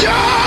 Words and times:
Yeah, 0.00 0.41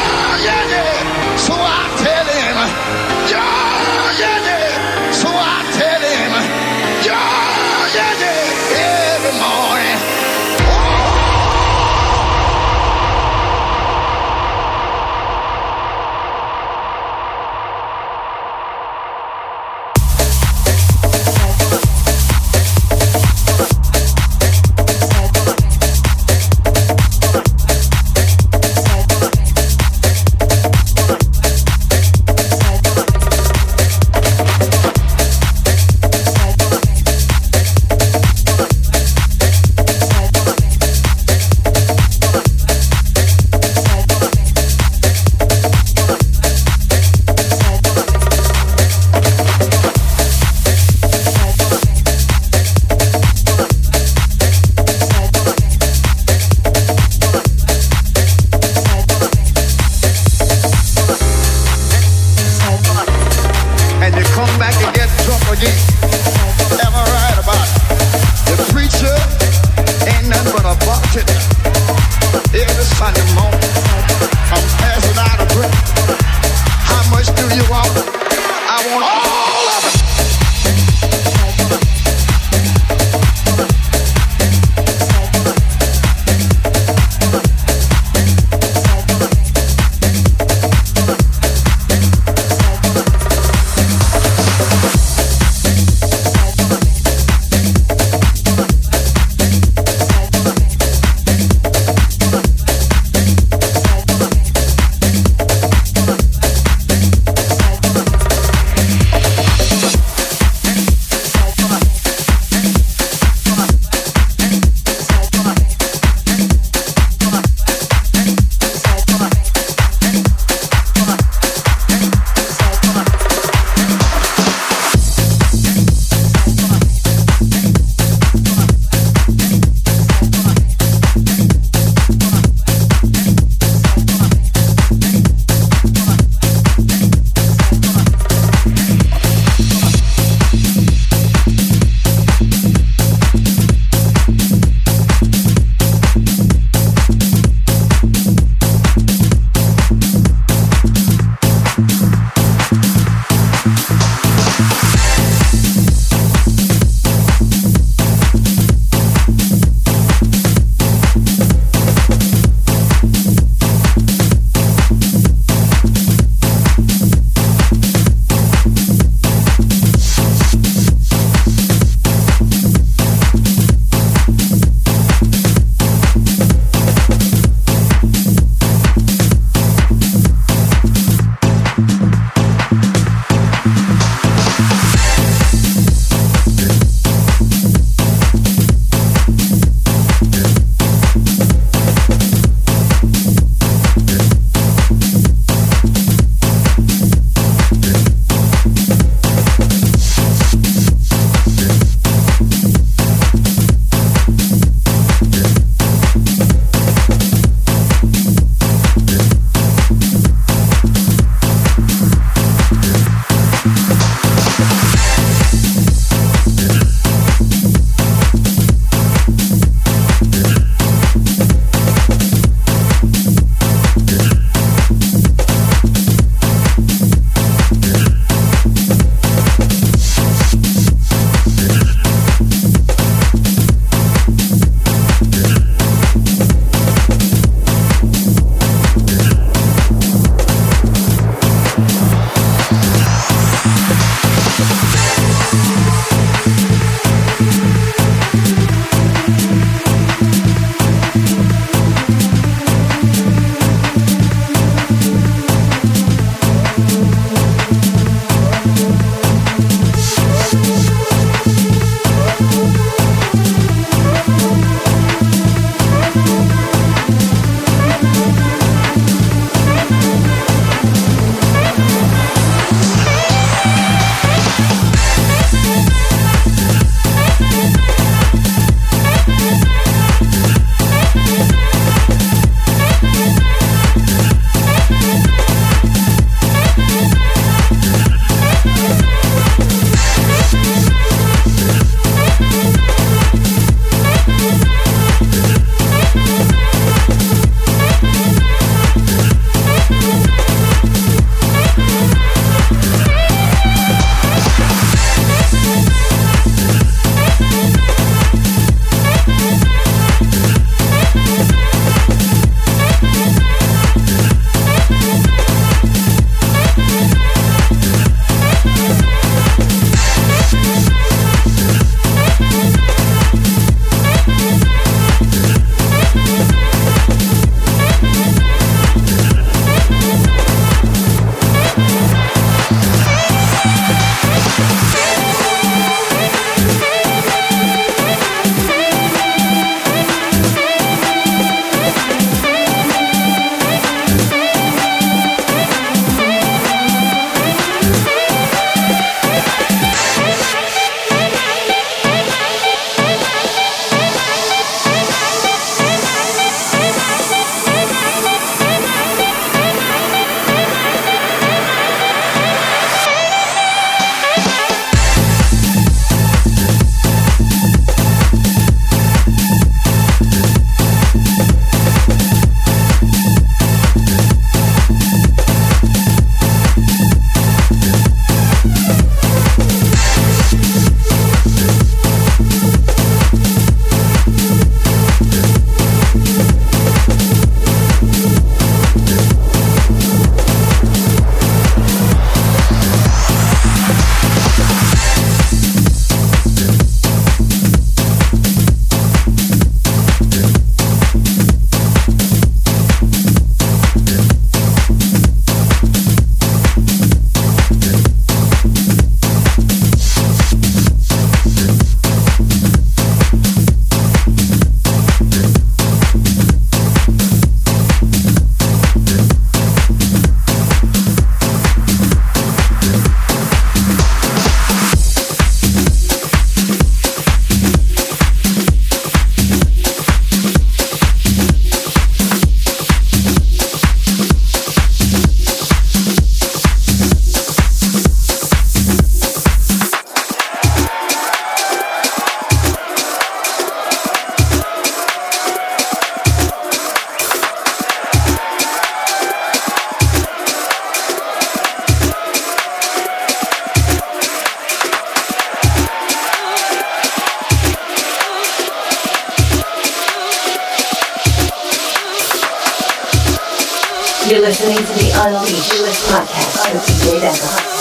listening 464.45 464.77
to 464.77 464.93
the 464.93 465.09
Unleashed 465.25 465.71
podcast. 466.05 466.71
With 466.71 466.85
DJ 467.01 467.74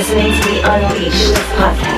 listening 0.00 0.32
to 0.32 0.48
The 0.48 0.60
Unleashed 0.64 1.34
podcast. 1.58 1.89